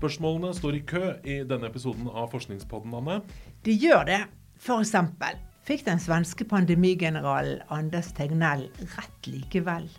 [0.00, 3.18] Spørsmålene står i kø i denne episoden av Forskningspodden, Anne.
[3.66, 4.20] De gjør det.
[4.64, 5.36] Eksempel
[5.68, 9.90] fikk den svenske pandemigeneralen Anders Tegnell rett likevel?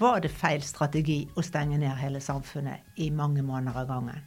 [0.00, 4.26] Var det feil strategi å stenge ned hele samfunnet i mange måneder av gangen?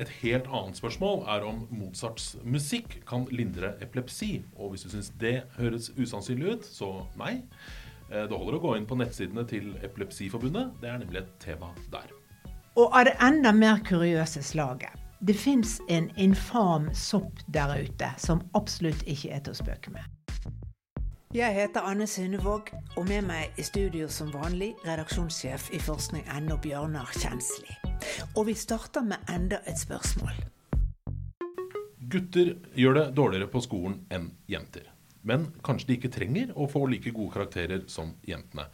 [0.00, 4.38] Et helt annet spørsmål er om Mozarts musikk kan lindre epilepsi.
[4.56, 7.42] Og hvis du syns det høres usannsynlig ut, så nei.
[8.08, 10.78] Eh, det holder å gå inn på nettsidene til Epilepsiforbundet.
[10.80, 12.23] Det er nemlig et tema der.
[12.76, 14.90] Og av det enda mer kuriøse slaget.
[15.20, 20.02] Det fins en infam sopp der ute som absolutt ikke er til å spøke med.
[21.34, 27.10] Jeg heter Anne Synnevåg, og med meg i studio som vanlig redaksjonssjef i forskning.no Bjørnar
[27.14, 27.74] Kjensli.
[28.36, 30.34] Og vi starter med enda et spørsmål.
[32.10, 34.93] Gutter gjør det dårligere på skolen enn jenter.
[35.24, 38.66] Men kanskje de ikke trenger å få like gode karakterer som jentene.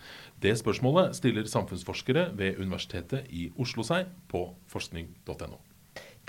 [0.43, 5.61] Det spørsmålet stiller samfunnsforskere ved Universitetet i Oslo seg på forskning.no.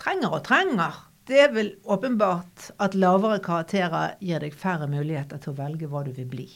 [0.02, 1.08] Trenger og trenger.
[1.28, 6.04] Det er vel åpenbart at lavere karakterer gir deg færre muligheter til å velge hva
[6.06, 6.48] du vil bli.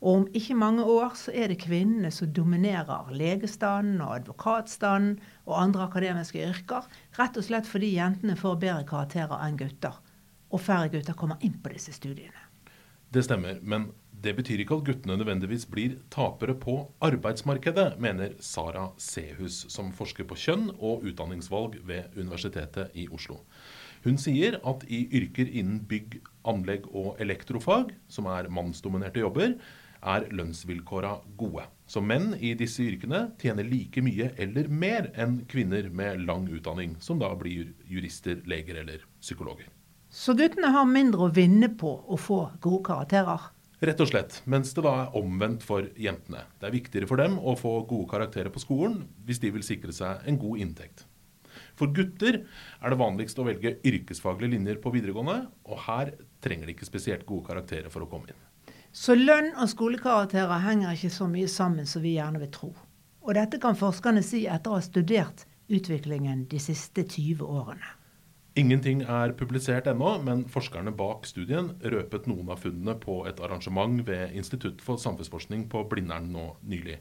[0.00, 5.58] Og om ikke mange år så er det kvinnene som dominerer legestanden og advokatstanden og
[5.60, 6.86] andre akademiske yrker,
[7.18, 9.98] rett og slett fordi jentene får bedre karakterer enn gutter.
[10.50, 12.49] Og færre gutter kommer inn på disse studiene.
[13.10, 13.88] Det stemmer, men
[14.22, 20.28] det betyr ikke at guttene nødvendigvis blir tapere på arbeidsmarkedet, mener Sara Sehus, som forsker
[20.28, 23.40] på kjønn og utdanningsvalg ved Universitetet i Oslo.
[24.04, 29.56] Hun sier at i yrker innen bygg, anlegg og elektrofag, som er mannsdominerte jobber,
[30.00, 31.66] er lønnsvilkåra gode.
[31.90, 36.94] Så menn i disse yrkene tjener like mye eller mer enn kvinner med lang utdanning,
[37.02, 39.66] som da blir jurister, leger eller psykologer.
[40.10, 43.44] Så guttene har mindre å vinne på å få gode karakterer?
[43.80, 46.42] Rett og slett, mens det da er omvendt for jentene.
[46.58, 49.94] Det er viktigere for dem å få gode karakterer på skolen hvis de vil sikre
[49.94, 51.04] seg en god inntekt.
[51.78, 56.12] For gutter er det vanligst å velge yrkesfaglige linjer på videregående, og her
[56.42, 58.42] trenger de ikke spesielt gode karakterer for å komme inn.
[58.90, 62.74] Så lønn og skolekarakterer henger ikke så mye sammen som vi gjerne vil tro.
[63.22, 67.94] Og dette kan forskerne si etter å ha studert utviklingen de siste 20 årene.
[68.60, 74.02] Ingenting er publisert ennå, men forskerne bak studien røpet noen av funnene på et arrangement
[74.04, 76.98] ved Institutt for samfunnsforskning på Blindern nå nylig.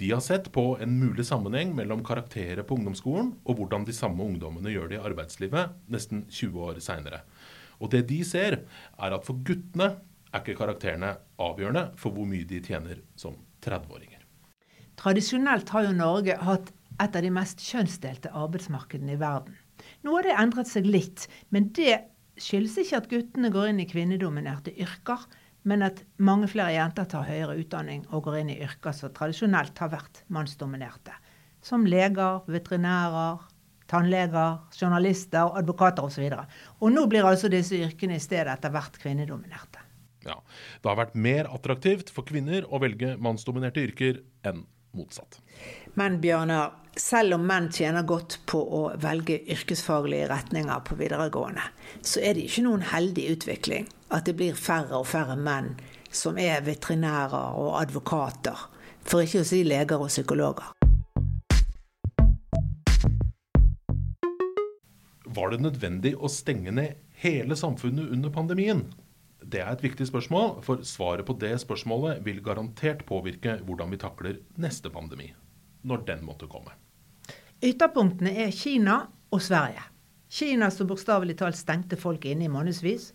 [0.00, 4.24] De har sett på en mulig sammenheng mellom karakterer på ungdomsskolen og hvordan de samme
[4.24, 7.20] ungdommene gjør det i arbeidslivet nesten 20 år seinere.
[7.82, 8.60] Og det de ser,
[8.96, 9.90] er at for guttene
[10.30, 14.24] er ikke karakterene avgjørende for hvor mye de tjener som 30-åringer.
[14.98, 19.58] Tradisjonelt har jo Norge hatt et av de mest kjønnsdelte arbeidsmarkedene i verden.
[20.06, 21.98] Nå har det endret seg litt, men det
[22.38, 25.26] skyldes ikke at guttene går inn i kvinnedominerte yrker,
[25.68, 29.78] men at mange flere jenter tar høyere utdanning og går inn i yrker som tradisjonelt
[29.82, 31.16] har vært mannsdominerte.
[31.64, 33.42] Som leger, veterinærer,
[33.90, 36.24] tannleger, journalister, advokater osv.
[36.30, 39.84] Og, så og nå blir altså disse yrkene i stedet etter hvert kvinnedominerte.
[40.26, 40.40] Ja,
[40.82, 44.64] Det har vært mer attraktivt for kvinner å velge mannsdominerte yrker enn
[44.96, 45.40] motsatt.
[45.98, 51.64] Men Bjørnar, selv om menn tjener godt på å velge yrkesfaglige retninger på videregående,
[52.06, 55.72] så er det ikke noen heldig utvikling at det blir færre og færre menn
[56.14, 58.60] som er veterinærer og advokater,
[59.02, 60.70] for ikke å si leger og psykologer.
[65.38, 68.86] Var det nødvendig å stenge ned hele samfunnet under pandemien?
[69.42, 74.02] Det er et viktig spørsmål, for svaret på det spørsmålet vil garantert påvirke hvordan vi
[74.06, 75.32] takler neste pandemi,
[75.82, 76.74] når den måtte komme.
[77.62, 79.00] Ytterpunktene er Kina
[79.30, 79.82] og Sverige.
[80.28, 83.12] Kina som bokstavelig talt stengte folk inne i månedsvis.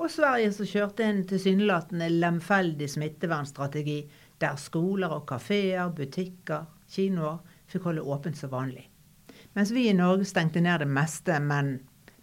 [0.00, 4.00] Og Sverige som kjørte en tilsynelatende lemfeldig smittevernstrategi
[4.42, 7.38] der skoler og kafeer, butikker, kinoer
[7.70, 8.88] fikk holde åpent som vanlig.
[9.54, 11.76] Mens vi i Norge stengte ned det meste, men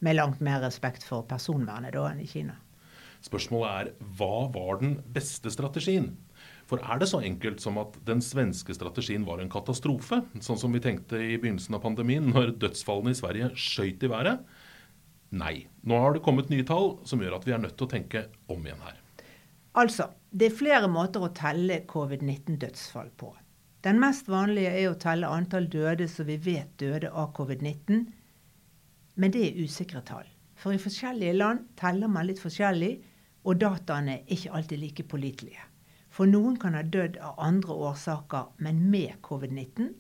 [0.03, 2.57] med langt mer respekt for personvernet da enn i Kina.
[3.21, 6.15] Spørsmålet er hva var den beste strategien?
[6.71, 10.71] For er det så enkelt som at den svenske strategien var en katastrofe, sånn som
[10.71, 14.45] vi tenkte i begynnelsen av pandemien, når dødsfallene i Sverige skøyt i været?
[15.35, 15.65] Nei.
[15.83, 18.21] Nå har det kommet nye tall som gjør at vi er nødt til å tenke
[18.47, 19.01] om igjen her.
[19.83, 23.33] Altså, det er flere måter å telle covid-19-dødsfall på.
[23.83, 28.05] Den mest vanlige er å telle antall døde som vi vet døde av covid-19,
[29.19, 30.27] men det er usikre tall.
[30.55, 32.93] For i forskjellige land teller man litt forskjellig,
[33.43, 35.67] og dataene er ikke alltid like pålitelige.
[36.11, 39.93] For noen kan ha dødd av andre årsaker, men med covid-19.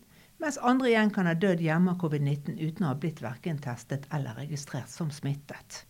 [0.43, 4.07] Mens andre igjen kan ha dødd hjemme av covid-19 uten å ha blitt verken testet
[4.11, 5.85] eller registrert som smittet.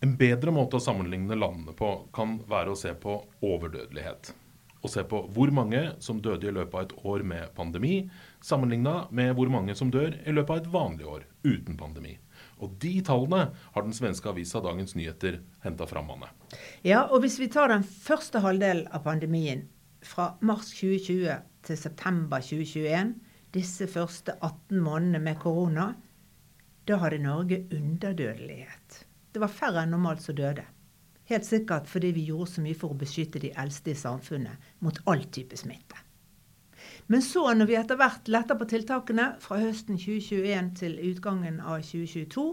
[0.00, 4.34] En bedre måte å sammenligne landene på kan være å se på overdødelighet.
[4.78, 8.10] og se på hvor mange som døde i løpet av et år med pandemi,
[8.40, 12.12] sammenligna med hvor mange som dør i løpet av et vanlig år uten pandemi.
[12.58, 16.30] Og de tallene har den svenske avisa Dagens Nyheter henta fram, Anne.
[16.86, 19.66] Ja, og hvis vi tar den første halvdelen av pandemien,
[20.02, 23.14] fra mars 2020 til september 2021,
[23.54, 25.92] disse første 18 månedene med korona,
[26.88, 29.04] da hadde Norge underdødelighet.
[29.32, 30.64] Det var færre enn normalt som døde.
[31.28, 35.00] Helt sikkert fordi vi gjorde så mye for å beskytte de eldste i samfunnet mot
[35.10, 36.07] all type smitte.
[37.08, 41.80] Men så, når vi etter hvert letter på tiltakene fra høsten 2021 til utgangen av
[41.80, 42.44] 2022,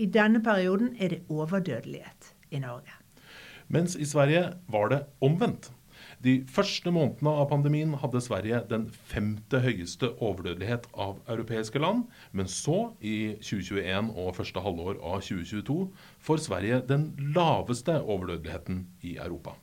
[0.00, 2.94] i denne perioden er det overdødelighet i Norge.
[3.66, 5.72] Mens i Sverige var det omvendt.
[6.24, 12.06] De første månedene av pandemien hadde Sverige den femte høyeste overdødelighet av europeiske land.
[12.36, 15.78] Men så, i 2021 og første halvår av 2022,
[16.20, 19.56] får Sverige den laveste overdødeligheten i Europa.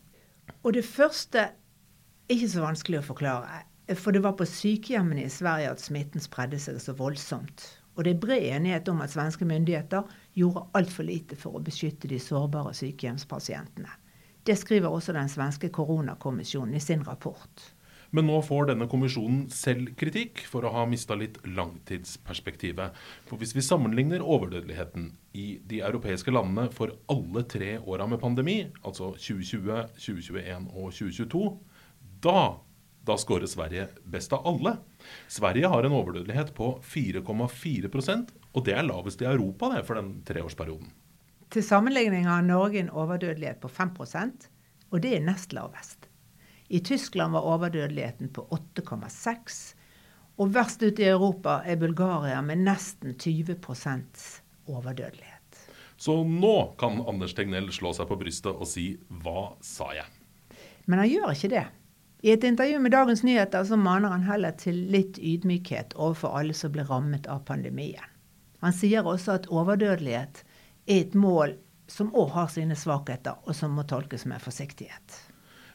[0.63, 1.49] Og det første
[2.27, 3.63] ikke så vanskelig å forklare.
[3.95, 7.63] For det var på sykehjemmene i Sverige at smitten spredde seg så voldsomt.
[7.95, 10.03] Og det er bred enighet om at svenske myndigheter
[10.37, 13.89] gjorde altfor lite for å beskytte de sårbare sykehjemspasientene.
[14.47, 17.63] Det skriver også den svenske koronakommisjonen i sin rapport.
[18.15, 22.95] Men nå får denne kommisjonen selv kritikk for å ha mista litt langtidsperspektivet.
[23.27, 28.61] For hvis vi sammenligner overdødeligheten i de europeiske landene for alle tre åra med pandemi,
[28.87, 31.43] altså 2020, 2021 og 2022,
[32.23, 32.39] da,
[33.07, 34.77] da skårer Sverige best av alle.
[35.27, 40.17] Sverige har en overdødelighet på 4,4% og det er lavest i Europa det, for den
[40.27, 40.91] treårsperioden.
[41.53, 44.49] Til sammenligning har Norge en overdødelighet på 5%
[44.91, 46.09] og det er nest lavest.
[46.67, 49.61] I Tyskland var overdødeligheten på 8,6
[50.37, 54.27] og verst ute i Europa er Bulgaria med nesten 20%
[54.67, 55.63] overdødelighet.
[55.97, 60.13] Så nå kan Anders Tegnell slå seg på brystet og si 'hva sa jeg'?
[60.85, 61.65] Men han gjør ikke det.
[62.21, 66.55] I et intervju med Dagens Nyheter så maner han heller til litt ydmykhet overfor alle
[66.57, 68.13] som ble rammet av pandemien.
[68.65, 70.41] Han sier også at overdødelighet
[70.87, 71.53] er et mål
[71.87, 75.19] som òg har sine svakheter, og som må tolkes med forsiktighet.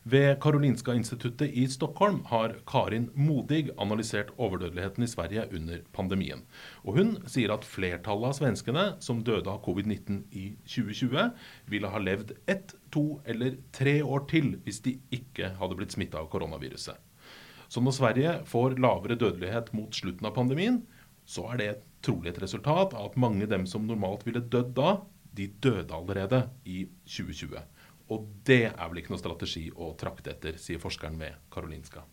[0.04, 6.40] Ved Karolinska instituttet i Stockholm har Karin Modig analysert overdødeligheten i Sverige under pandemien.
[6.82, 11.28] Og hun sier at flertallet av svenskene som døde av covid-19 i 2020,
[11.70, 16.18] ville ha levd ett, to eller tre år til hvis de ikke hadde blitt smitta
[16.18, 16.98] av koronaviruset.
[17.70, 20.82] Så når Sverige får lavere dødelighet mot slutten av pandemien,
[21.22, 21.70] så er det
[22.02, 24.96] trolig et resultat av at mange dem som normalt ville dødd da,
[25.32, 27.62] de døde allerede i 2020.
[28.12, 32.04] Og det er vel ikke noe strategi å trakte etter, sier forskeren ved Karolinska.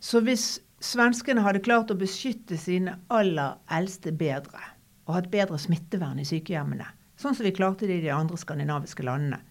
[0.00, 0.46] Så hvis
[0.84, 4.60] svenskene hadde klart å beskytte sine aller eldste bedre,
[5.04, 6.86] og hatt bedre smittevern i sykehjemmene,
[7.20, 9.42] sånn som vi klarte det i de andre skandinaviske landene,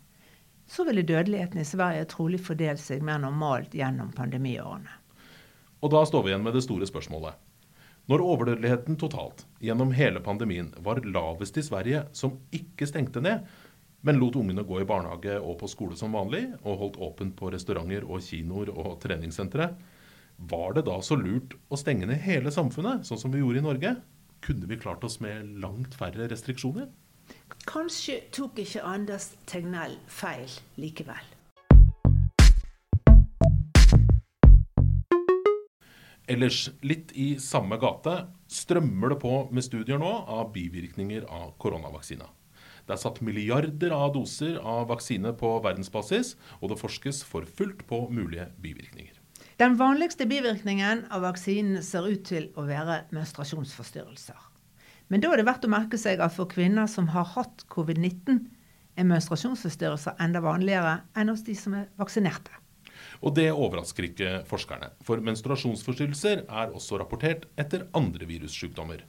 [0.69, 4.99] så ville dødeligheten i Sverige trolig fordelt seg mer normalt gjennom pandemiårene.
[5.83, 7.35] Og da står vi igjen med det store spørsmålet.
[8.11, 13.43] Når overdødeligheten totalt gjennom hele pandemien var lavest i Sverige, som ikke stengte ned,
[14.03, 17.51] men lot ungene gå i barnehage og på skole som vanlig, og holdt åpent på
[17.53, 19.69] restauranter og kinoer og treningssentre,
[20.51, 23.63] var det da så lurt å stenge ned hele samfunnet, sånn som vi gjorde i
[23.63, 23.93] Norge?
[24.43, 26.89] Kunne vi klart oss med langt færre restriksjoner?
[27.63, 31.31] Kanskje tok ikke Anders Tegnell feil likevel.
[36.27, 38.19] Ellers, litt i samme gate,
[38.51, 42.27] strømmer det på med studier nå av bivirkninger av koronavaksina.
[42.83, 47.85] Det er satt milliarder av doser av vaksine på verdensbasis, og det forskes for fullt
[47.87, 49.19] på mulige bivirkninger.
[49.61, 54.49] Den vanligste bivirkningen av vaksinen ser ut til å være menstruasjonsforstyrrelser.
[55.07, 58.41] Men da er det verdt å merke seg at for kvinner som har hatt covid-19,
[58.97, 62.51] er menstruasjonsforstyrrelser enda vanligere enn hos de som er vaksinerte.
[63.23, 69.03] Og det overrasker ikke forskerne, for menstruasjonsforstyrrelser er også rapportert etter andre virussykdommer.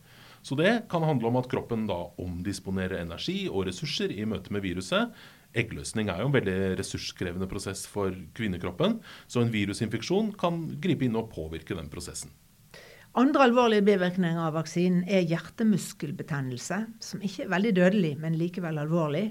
[0.45, 4.61] Så det kan handle om at kroppen da omdisponerer energi og ressurser i møte med
[4.67, 5.15] viruset.
[5.57, 8.99] Eggløsning er jo en veldig ressurskrevende prosess for kvinnekroppen,
[9.31, 12.35] så en virusinfeksjon kan gripe inn og påvirke den prosessen.
[13.15, 19.29] Andre alvorlige bivirkninger av vaksinen er hjertemuskelbetennelse, som ikke er veldig dødelig, men likevel alvorlig.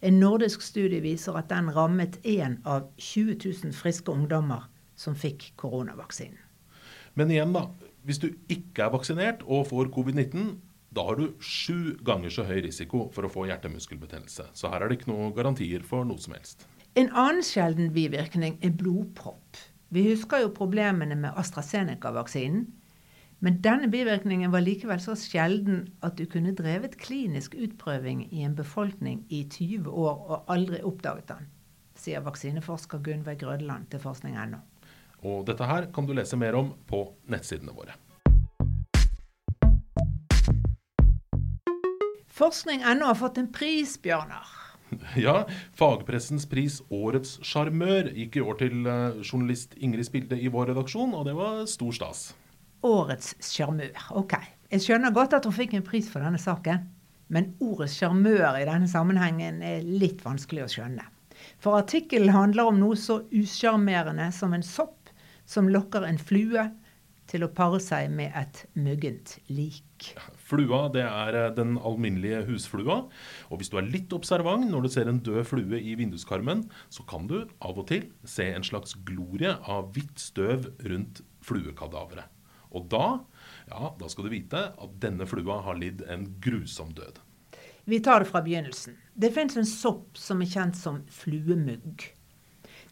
[0.00, 3.36] En nordisk studie viser at den rammet én av 20
[3.68, 4.64] 000 friske ungdommer
[4.98, 6.40] som fikk koronavaksinen.
[7.18, 7.66] Men igjen, da.
[8.06, 10.56] Hvis du ikke er vaksinert og får covid-19,
[10.94, 14.48] da har du sju ganger så høy risiko for å få hjertemuskelbetennelse.
[14.56, 16.64] Så her er det ikke noen garantier for noe som helst.
[16.96, 19.60] En annen sjelden bivirkning er blodpropp.
[19.92, 22.66] Vi husker jo problemene med AstraZeneca-vaksinen.
[23.44, 28.56] Men denne bivirkningen var likevel så sjelden at du kunne drevet klinisk utprøving i en
[28.58, 31.46] befolkning i 20 år og aldri oppdaget den,
[31.94, 34.58] sier vaksineforsker Gunveig Grødeland til forskning.no.
[35.26, 37.96] Og dette her kan du lese mer om på nettsidene våre.
[42.38, 44.46] Forskning.no har fått en pris, Bjørnar.
[45.20, 45.42] Ja,
[45.76, 51.12] fagpressens pris Årets sjarmør gikk i år til eh, journalist Ingrid Spilde i vår redaksjon,
[51.12, 52.22] og det var stor stas.
[52.86, 54.06] Årets sjarmør.
[54.16, 54.38] Ok.
[54.72, 56.86] Jeg skjønner godt at hun fikk en pris for denne saken.
[57.28, 61.04] Men ordet sjarmør i denne sammenhengen er litt vanskelig å skjønne.
[61.62, 64.97] For artikkelen handler om noe så usjarmerende som en sopp
[65.48, 66.68] som lokker en flue
[67.28, 70.12] til å pare seg med et muggent lik.
[70.48, 73.02] Flua det er eh, den alminnelige husflua.
[73.52, 77.04] Og hvis du er litt observant når du ser en død flue i vinduskarmen, så
[77.08, 82.28] kan du av og til se en slags glorie av hvitt støv rundt fluekadaveret.
[82.76, 83.20] Og da,
[83.70, 87.20] ja, da skal du vite at denne flua har lidd en grusom død.
[87.88, 88.98] Vi tar det fra begynnelsen.
[89.16, 92.04] Det fins en sopp som er kjent som fluemugg.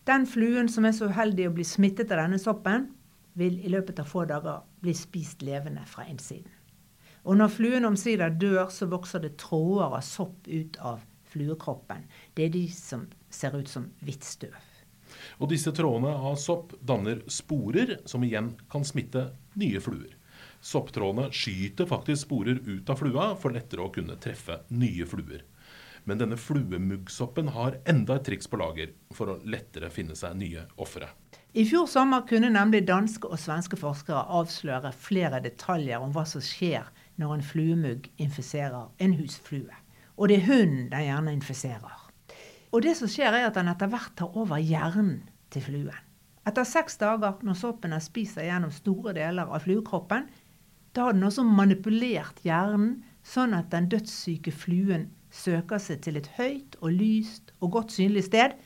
[0.06, 2.92] Den fluen som er så uheldig å bli smittet av denne soppen,
[3.36, 6.52] vil i løpet av få dager bli spist levende fra innsiden.
[7.26, 12.06] Og når fluen omsider dør, så vokser det tråder av sopp ut av fluekroppen.
[12.38, 14.54] Det er de som ser ut som hvitt støv.
[15.42, 19.26] Og disse trådene av sopp danner sporer, som igjen kan smitte
[19.58, 20.14] nye fluer.
[20.62, 25.42] Sopptrådene skyter faktisk sporer ut av flua for lettere å kunne treffe nye fluer.
[26.06, 30.62] Men denne fluemuggsoppen har enda et triks på lager for å lettere finne seg nye
[30.78, 31.08] ofre.
[31.56, 36.44] I fjor sommer kunne nemlig danske og svenske forskere avsløre flere detaljer om hva som
[36.44, 36.86] skjer
[37.18, 39.82] når en fluemugg infiserer en husflue.
[40.16, 42.02] Og det er hunden den gjerne infiserer.
[42.70, 46.02] Og det som skjer, er at den etter hvert tar over hjernen til fluen.
[46.46, 50.28] Etter seks dager, når soppen har spist seg gjennom store deler av fluekroppen,
[50.94, 56.30] da har den også manipulert hjernen sånn at den dødssyke fluen søker seg til et
[56.38, 58.56] høyt og lyst og godt synlig sted.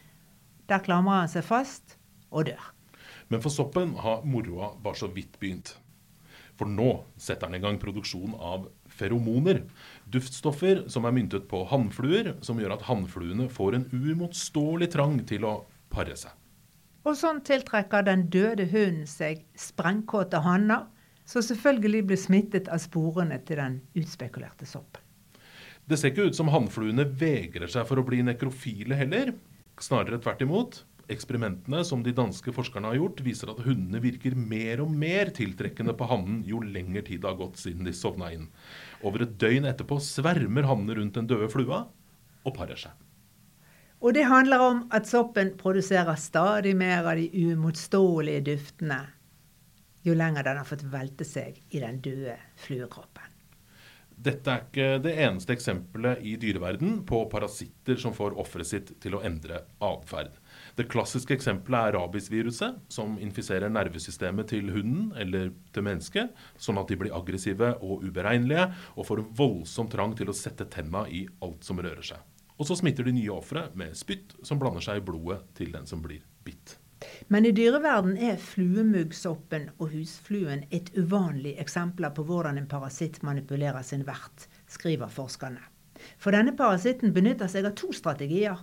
[0.70, 1.96] Der klamrer han seg fast
[2.30, 2.72] og dør.
[3.30, 5.74] Men for soppen har moroa bare så vidt begynt.
[6.58, 9.62] For nå setter han i gang produksjon av feromoner.
[10.12, 15.46] Duftstoffer som er myntet på hannfluer, som gjør at hannfluene får en uimotståelig trang til
[15.48, 15.54] å
[15.94, 16.34] pare seg.
[17.08, 20.90] Og sånn tiltrekker den døde hunden seg sprengkåte hanner,
[21.24, 25.00] som selvfølgelig blir smittet av sporene til den utspekulerte soppen.
[25.90, 29.32] Det ser ikke ut som hannfluene vegrer seg for å bli nekrofile heller.
[29.82, 30.76] Snarere tvert imot.
[31.10, 35.96] Eksperimentene som de danske forskerne har gjort, viser at hundene virker mer og mer tiltrekkende
[35.98, 38.46] på hannen jo lenger tid det har gått siden de sovna inn.
[39.02, 41.88] Over et døgn etterpå svermer hannene rundt den døde flua
[42.46, 42.94] og parer seg.
[44.00, 49.02] Og det handler om at soppen produserer stadig mer av de uimotståelige duftene
[50.06, 53.29] jo lenger den har fått velte seg i den døde fluekroppen.
[54.20, 59.14] Dette er ikke det eneste eksempelet i dyreverden på parasitter som får offeret sitt til
[59.16, 60.34] å endre atferd.
[60.76, 66.92] Det klassiske eksempelet er rabiesviruset, som infiserer nervesystemet til hunden eller til mennesket, sånn at
[66.92, 71.64] de blir aggressive og uberegnelige og får voldsom trang til å sette tenna i alt
[71.64, 72.20] som rører seg.
[72.60, 75.88] Og så smitter de nye ofre med spytt som blander seg i blodet til den
[75.88, 76.76] som blir bitt.
[77.30, 83.84] Men i dyreverden er fluemuggsoppen og husfluen et uvanlig eksempel på hvordan en parasitt manipulerer
[83.86, 85.60] sin vert, skriver forskerne.
[86.18, 88.58] For denne parasitten benytter seg av to strategier.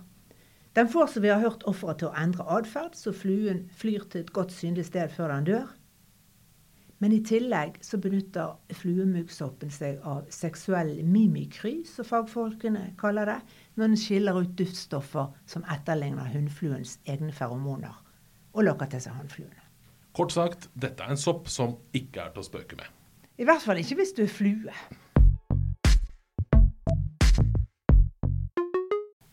[0.76, 4.26] Den får, som vi har hørt, offeret til å endre atferd, så fluen flyr til
[4.26, 5.70] et godt synlig sted før den dør.
[7.00, 13.38] Men i tillegg så benytter fluemuggsoppen seg av seksuell mimikry, som fagfolkene kaller det,
[13.78, 17.96] når den skiller ut duftstoffer som etterligner hunnfluens egne feromoner
[18.58, 19.66] og lokker til seg hannfluene.
[20.18, 22.88] Kort sagt, dette er en sopp som ikke er til å spøke med.
[23.38, 24.74] I hvert fall ikke hvis du er flue.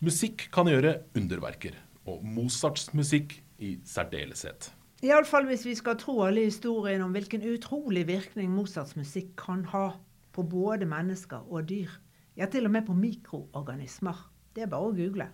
[0.05, 1.73] Musikk kan gjøre underverker,
[2.05, 4.69] og Mozarts musikk i særdeleshet.
[5.05, 9.87] Iallfall hvis vi skal tro alle historiene om hvilken utrolig virkning Mozarts musikk kan ha
[10.35, 11.89] på både mennesker og dyr.
[12.37, 14.19] Ja, til og med på mikroorganismer.
[14.55, 15.27] Det er bare å google.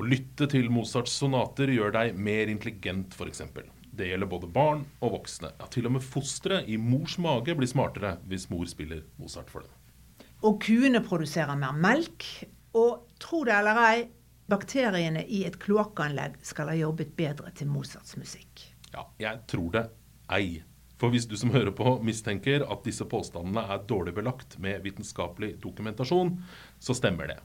[0.00, 3.42] Å lytte til Mozarts sonater gjør deg mer intelligent, f.eks.
[3.92, 5.50] Det gjelder både barn og voksne.
[5.60, 9.66] Ja, til og med fostre i mors mage blir smartere hvis mor spiller Mozart for
[9.66, 10.30] dem.
[10.48, 12.24] Og kuene produserer mer melk.
[12.72, 14.06] Og tro det eller ei,
[14.48, 18.64] bakteriene i et kloakkanlegg skal ha jobbet bedre til Mozarts musikk.
[18.94, 19.86] Ja, jeg tror det
[20.32, 20.62] ei.
[20.96, 25.58] For hvis du som hører på mistenker at disse påstandene er dårlig belagt med vitenskapelig
[25.60, 26.38] dokumentasjon,
[26.80, 27.42] så stemmer det.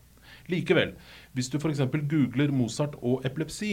[0.52, 0.94] Likevel,
[1.36, 1.84] hvis du f.eks.
[2.10, 3.72] googler Mozart og epilepsi,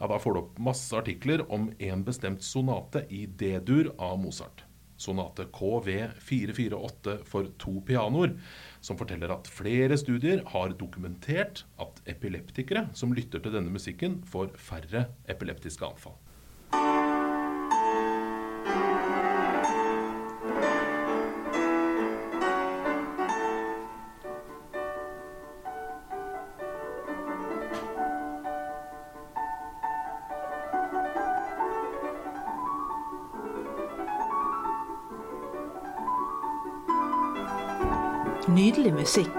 [0.00, 4.64] ja, da får du opp masse artikler om en bestemt sonate i D-dur av Mozart.
[4.96, 8.36] Sonate KV448 for to pianoer,
[8.84, 14.54] som forteller at flere studier har dokumentert at epileptikere som lytter til denne musikken, får
[14.54, 16.16] færre epileptiske anfall.
[38.48, 39.36] Nydelig musikk.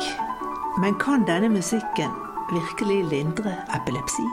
[0.82, 2.10] Men kan denne musikken
[2.50, 4.24] virkelig lindre epilepsi?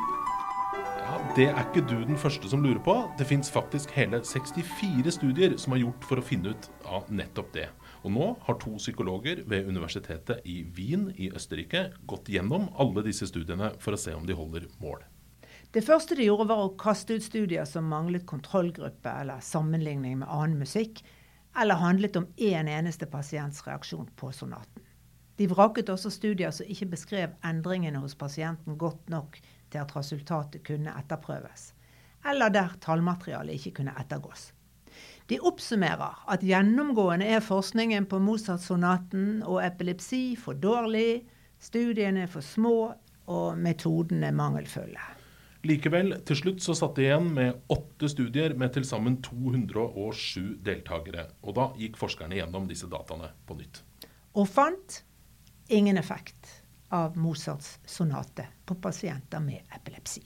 [1.02, 2.95] Ja, Det er ikke du den første som lurer på.
[3.19, 7.52] Det fins faktisk hele 64 studier som er gjort for å finne ut av nettopp
[7.52, 7.69] det.
[8.00, 13.29] Og nå har to psykologer ved universitetet i Wien i Østerrike gått gjennom alle disse
[13.29, 15.05] studiene for å se om de holder mål.
[15.73, 20.33] Det første de gjorde, var å kaste ut studier som manglet kontrollgruppe eller sammenligning med
[20.33, 21.05] annen musikk,
[21.59, 24.82] eller handlet om én eneste pasients reaksjon på sonaten.
[25.37, 29.38] De vraket også studier som ikke beskrev endringene hos pasienten godt nok
[29.73, 31.73] til at resultatet kunne etterprøves,
[32.28, 34.50] eller der tallmaterialet ikke kunne ettergås.
[35.30, 41.23] De oppsummerer at gjennomgående er forskningen på Mozart-sonaten og epilepsi for dårlig,
[41.62, 42.76] studiene for små
[43.32, 45.22] og metodene mangelfulle.
[45.62, 51.28] Likevel, til slutt så satt de igjen med åtte studier med til sammen 207 deltakere.
[51.47, 53.85] Og da gikk forskerne gjennom disse dataene på nytt.
[54.35, 55.02] Og fant
[55.71, 56.50] ingen effekt
[56.92, 60.25] av Mozarts sonate på pasienter med epilepsi.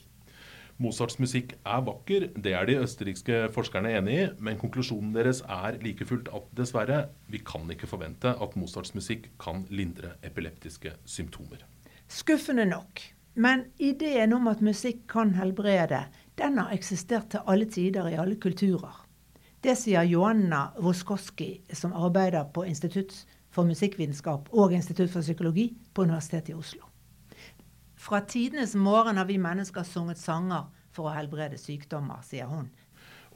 [0.80, 5.78] Mozarts musikk er vakker, det er de østerrikske forskerne enig i, men konklusjonen deres er
[5.80, 6.98] like fullt at dessverre,
[7.32, 11.64] vi kan ikke forvente at Mozarts musikk kan lindre epileptiske symptomer.
[12.12, 13.00] Skuffende nok.
[13.36, 16.06] Men ideen om at musikk kan helbrede,
[16.40, 19.02] den har eksistert til alle tider i alle kulturer.
[19.60, 23.12] Det sier Joanna Woskoski, som arbeider på Institutt
[23.52, 26.88] for musikkvitenskap og Institutt for psykologi på Universitetet i Oslo.
[27.96, 32.70] Fra tidenes morgen har vi mennesker sunget sanger for å helbrede sykdommer, sier hun.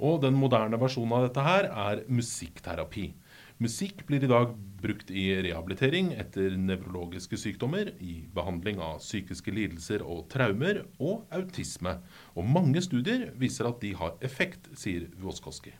[0.00, 3.10] Og den moderne versjonen av dette her er musikkterapi.
[3.60, 10.00] Musikk blir i dag brukt i rehabilitering etter nevrologiske sykdommer, i behandling av psykiske lidelser
[10.00, 11.98] og traumer, og autisme.
[12.40, 15.74] Og mange studier viser at de har effekt, sier Voskoski.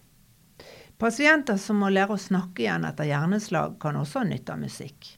[1.01, 5.15] Pasienter som må lære å snakke igjen etter hjerneslag, kan også ha nytte av musikk.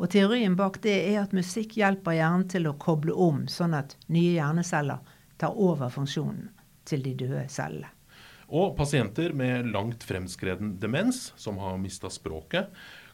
[0.00, 3.98] Og teorien bak det er at musikk hjelper hjernen til å koble om, sånn at
[4.08, 5.04] nye hjerneceller
[5.36, 6.48] tar over funksjonen
[6.88, 7.92] til de døde cellene.
[8.48, 12.70] Og pasienter med langt fremskreden demens, som har mista språket,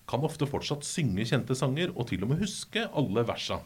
[0.07, 3.59] kan ofte fortsatt synge kjente sanger og til og med huske alle versa.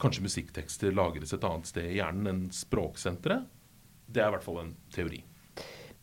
[0.00, 3.44] Kanskje musikktekster lagres et annet sted i hjernen enn språksenteret?
[4.08, 5.20] Det er i hvert fall en teori.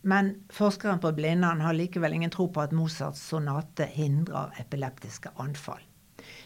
[0.08, 5.82] Men forskeren på Blindern har likevel ingen tro på at Mozarts sonate hindrer epileptiske anfall.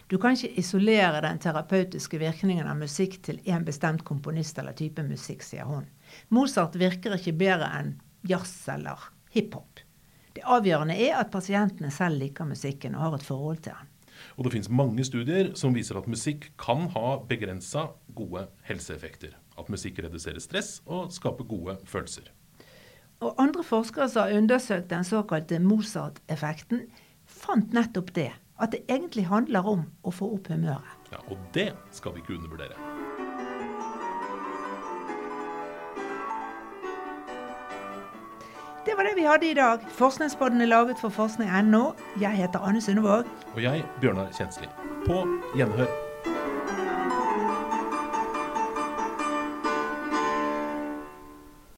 [0.08, 5.04] Du kan ikke isolere den terapeutiske virkningen av musikk til én bestemt komponist eller type
[5.04, 5.86] musikk, sier hun.
[6.30, 7.94] Mozart virker ikke bedre enn
[8.28, 9.82] jazz eller hiphop.
[10.36, 13.88] Det avgjørende er at pasientene selv liker musikken og har et forhold til den.
[14.38, 19.34] Og det finnes mange studier som viser at musikk kan ha begrensa gode helseeffekter.
[19.60, 22.30] At musikk reduserer stress og skaper gode følelser.
[23.22, 26.88] Og andre forskere som har undersøkt den såkalte Mozart-effekten,
[27.26, 28.32] fant nettopp det
[28.62, 30.98] at det egentlig handler om å få opp humøret.
[31.12, 32.91] Ja, Og det skal vi ikke undervurdere.
[39.22, 39.80] Vi hadde i dag.
[39.98, 41.84] Forskningspodden er laget for forskning.no.
[42.22, 43.24] Jeg heter Anne Sundevåg.
[43.54, 44.70] Og jeg, Bjørnar Kjensli.
[45.06, 46.11] På gjenhør.